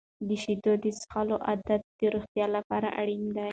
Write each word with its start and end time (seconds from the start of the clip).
د 0.27 0.29
شیدو 0.43 0.71
د 0.83 0.85
څښلو 0.99 1.35
عادت 1.47 1.81
د 1.99 2.01
روغتیا 2.13 2.45
لپاره 2.55 2.87
اړین 3.01 3.23
دی. 3.37 3.49